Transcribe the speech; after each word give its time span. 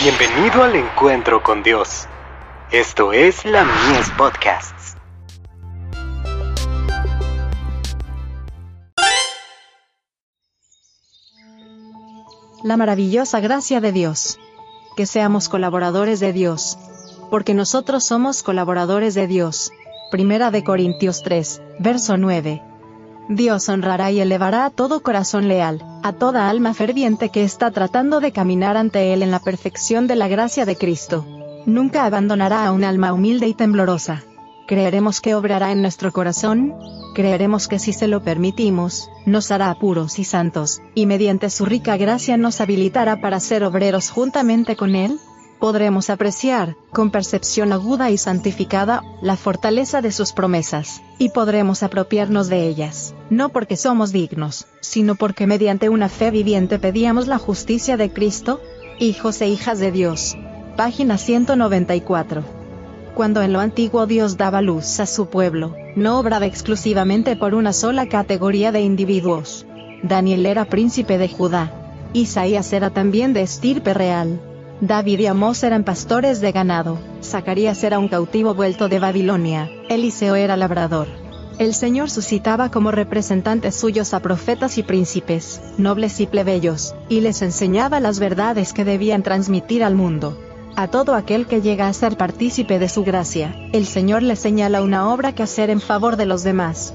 Bienvenido 0.00 0.62
al 0.62 0.76
encuentro 0.76 1.42
con 1.42 1.64
Dios. 1.64 2.06
Esto 2.70 3.12
es 3.12 3.44
la 3.44 3.64
Mies 3.64 4.08
Podcasts. 4.16 4.96
La 12.62 12.76
maravillosa 12.76 13.40
gracia 13.40 13.80
de 13.80 13.90
Dios. 13.90 14.38
Que 14.96 15.04
seamos 15.04 15.48
colaboradores 15.48 16.20
de 16.20 16.32
Dios. 16.32 16.78
Porque 17.28 17.54
nosotros 17.54 18.04
somos 18.04 18.44
colaboradores 18.44 19.14
de 19.14 19.26
Dios. 19.26 19.72
Primera 20.12 20.52
de 20.52 20.62
Corintios 20.62 21.24
3, 21.24 21.60
verso 21.80 22.16
9. 22.16 22.62
Dios 23.28 23.68
honrará 23.68 24.10
y 24.10 24.20
elevará 24.20 24.64
a 24.64 24.70
todo 24.70 25.00
corazón 25.00 25.48
leal, 25.48 25.82
a 26.02 26.14
toda 26.14 26.48
alma 26.48 26.72
ferviente 26.72 27.28
que 27.28 27.44
está 27.44 27.70
tratando 27.70 28.20
de 28.20 28.32
caminar 28.32 28.78
ante 28.78 29.12
Él 29.12 29.22
en 29.22 29.30
la 29.30 29.38
perfección 29.38 30.06
de 30.06 30.16
la 30.16 30.28
gracia 30.28 30.64
de 30.64 30.76
Cristo. 30.76 31.26
Nunca 31.66 32.06
abandonará 32.06 32.64
a 32.64 32.72
un 32.72 32.84
alma 32.84 33.12
humilde 33.12 33.46
y 33.46 33.52
temblorosa. 33.52 34.22
¿Creeremos 34.66 35.20
que 35.20 35.34
obrará 35.34 35.72
en 35.72 35.82
nuestro 35.82 36.12
corazón? 36.12 36.74
Creeremos 37.14 37.68
que 37.68 37.78
si 37.78 37.92
se 37.92 38.08
lo 38.08 38.22
permitimos, 38.22 39.10
nos 39.26 39.50
hará 39.50 39.74
puros 39.74 40.18
y 40.18 40.24
santos, 40.24 40.80
y 40.94 41.04
mediante 41.04 41.50
su 41.50 41.66
rica 41.66 41.98
gracia 41.98 42.38
nos 42.38 42.60
habilitará 42.62 43.20
para 43.20 43.40
ser 43.40 43.62
obreros 43.64 44.10
juntamente 44.10 44.76
con 44.76 44.94
Él? 44.94 45.18
Podremos 45.58 46.10
apreciar, 46.10 46.76
con 46.92 47.10
percepción 47.10 47.72
aguda 47.72 48.10
y 48.10 48.18
santificada, 48.18 49.02
la 49.20 49.36
fortaleza 49.36 50.00
de 50.00 50.12
sus 50.12 50.32
promesas, 50.32 51.02
y 51.18 51.30
podremos 51.30 51.82
apropiarnos 51.82 52.48
de 52.48 52.66
ellas, 52.66 53.14
no 53.30 53.48
porque 53.48 53.76
somos 53.76 54.12
dignos, 54.12 54.66
sino 54.80 55.14
porque 55.16 55.46
mediante 55.46 55.88
una 55.88 56.08
fe 56.08 56.30
viviente 56.30 56.78
pedíamos 56.78 57.26
la 57.26 57.38
justicia 57.38 57.96
de 57.96 58.12
Cristo, 58.12 58.60
hijos 58.98 59.40
e 59.40 59.48
hijas 59.48 59.78
de 59.78 59.92
Dios. 59.92 60.36
Página 60.76 61.18
194. 61.18 62.42
Cuando 63.14 63.42
en 63.42 63.52
lo 63.52 63.58
antiguo 63.58 64.06
Dios 64.06 64.36
daba 64.36 64.62
luz 64.62 65.00
a 65.00 65.06
su 65.06 65.26
pueblo, 65.26 65.74
no 65.96 66.20
obraba 66.20 66.46
exclusivamente 66.46 67.34
por 67.34 67.54
una 67.54 67.72
sola 67.72 68.08
categoría 68.08 68.70
de 68.70 68.82
individuos. 68.82 69.66
Daniel 70.04 70.46
era 70.46 70.66
príncipe 70.66 71.18
de 71.18 71.28
Judá. 71.28 71.72
Isaías 72.12 72.72
era 72.72 72.90
también 72.90 73.32
de 73.32 73.42
estirpe 73.42 73.92
real. 73.92 74.40
David 74.80 75.18
y 75.18 75.26
Amós 75.26 75.64
eran 75.64 75.82
pastores 75.82 76.40
de 76.40 76.52
ganado, 76.52 76.98
Zacarías 77.20 77.82
era 77.82 77.98
un 77.98 78.06
cautivo 78.06 78.54
vuelto 78.54 78.88
de 78.88 79.00
Babilonia, 79.00 79.68
Eliseo 79.88 80.36
era 80.36 80.56
labrador. 80.56 81.08
El 81.58 81.74
Señor 81.74 82.10
suscitaba 82.10 82.70
como 82.70 82.92
representantes 82.92 83.74
suyos 83.74 84.14
a 84.14 84.20
profetas 84.20 84.78
y 84.78 84.84
príncipes, 84.84 85.60
nobles 85.78 86.20
y 86.20 86.28
plebeyos, 86.28 86.94
y 87.08 87.22
les 87.22 87.42
enseñaba 87.42 87.98
las 87.98 88.20
verdades 88.20 88.72
que 88.72 88.84
debían 88.84 89.24
transmitir 89.24 89.82
al 89.82 89.96
mundo. 89.96 90.38
A 90.76 90.86
todo 90.86 91.16
aquel 91.16 91.48
que 91.48 91.60
llega 91.60 91.88
a 91.88 91.92
ser 91.92 92.16
partícipe 92.16 92.78
de 92.78 92.88
su 92.88 93.02
gracia, 93.02 93.56
el 93.72 93.84
Señor 93.84 94.22
le 94.22 94.36
señala 94.36 94.82
una 94.82 95.12
obra 95.12 95.34
que 95.34 95.42
hacer 95.42 95.70
en 95.70 95.80
favor 95.80 96.14
de 96.14 96.26
los 96.26 96.44
demás. 96.44 96.94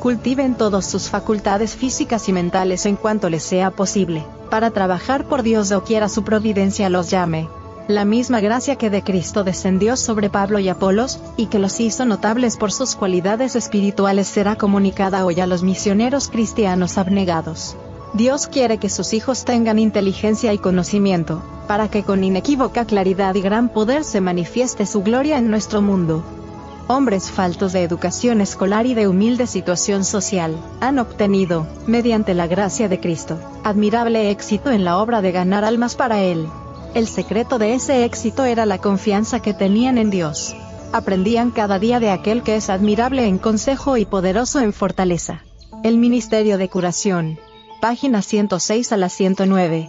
Cultiven 0.00 0.56
todas 0.56 0.90
sus 0.90 1.08
facultades 1.08 1.76
físicas 1.76 2.28
y 2.28 2.32
mentales 2.32 2.84
en 2.84 2.96
cuanto 2.96 3.30
les 3.30 3.44
sea 3.44 3.70
posible 3.70 4.24
para 4.52 4.70
trabajar 4.70 5.24
por 5.24 5.42
Dios 5.42 5.72
o 5.72 5.82
quiera 5.82 6.10
su 6.10 6.24
providencia 6.24 6.90
los 6.90 7.08
llame. 7.08 7.48
La 7.88 8.04
misma 8.04 8.40
gracia 8.40 8.76
que 8.76 8.90
de 8.90 9.02
Cristo 9.02 9.44
descendió 9.44 9.96
sobre 9.96 10.28
Pablo 10.28 10.58
y 10.58 10.68
Apolos, 10.68 11.20
y 11.38 11.46
que 11.46 11.58
los 11.58 11.80
hizo 11.80 12.04
notables 12.04 12.58
por 12.58 12.70
sus 12.70 12.94
cualidades 12.94 13.56
espirituales 13.56 14.26
será 14.26 14.56
comunicada 14.56 15.24
hoy 15.24 15.40
a 15.40 15.46
los 15.46 15.62
misioneros 15.62 16.28
cristianos 16.28 16.98
abnegados. 16.98 17.78
Dios 18.12 18.46
quiere 18.46 18.76
que 18.76 18.90
sus 18.90 19.14
hijos 19.14 19.46
tengan 19.46 19.78
inteligencia 19.78 20.52
y 20.52 20.58
conocimiento, 20.58 21.42
para 21.66 21.88
que 21.88 22.02
con 22.02 22.22
inequívoca 22.22 22.84
claridad 22.84 23.34
y 23.36 23.40
gran 23.40 23.70
poder 23.70 24.04
se 24.04 24.20
manifieste 24.20 24.84
su 24.84 25.02
gloria 25.02 25.38
en 25.38 25.50
nuestro 25.50 25.80
mundo 25.80 26.41
hombres 26.88 27.30
faltos 27.30 27.72
de 27.72 27.82
educación 27.82 28.40
escolar 28.40 28.86
y 28.86 28.94
de 28.94 29.08
humilde 29.08 29.46
situación 29.46 30.04
social, 30.04 30.56
han 30.80 30.98
obtenido, 30.98 31.66
mediante 31.86 32.34
la 32.34 32.46
gracia 32.46 32.88
de 32.88 33.00
Cristo, 33.00 33.38
admirable 33.64 34.30
éxito 34.30 34.70
en 34.70 34.84
la 34.84 34.98
obra 34.98 35.22
de 35.22 35.32
ganar 35.32 35.64
almas 35.64 35.94
para 35.94 36.20
Él. 36.20 36.46
El 36.94 37.06
secreto 37.06 37.58
de 37.58 37.74
ese 37.74 38.04
éxito 38.04 38.44
era 38.44 38.66
la 38.66 38.78
confianza 38.78 39.40
que 39.40 39.54
tenían 39.54 39.96
en 39.96 40.10
Dios. 40.10 40.54
Aprendían 40.92 41.50
cada 41.50 41.78
día 41.78 42.00
de 42.00 42.10
aquel 42.10 42.42
que 42.42 42.56
es 42.56 42.68
admirable 42.68 43.26
en 43.26 43.38
consejo 43.38 43.96
y 43.96 44.04
poderoso 44.04 44.60
en 44.60 44.74
fortaleza. 44.74 45.42
El 45.82 45.96
Ministerio 45.96 46.58
de 46.58 46.68
Curación. 46.68 47.38
Página 47.80 48.20
106 48.20 48.92
a 48.92 48.96
la 48.98 49.08
109. 49.08 49.88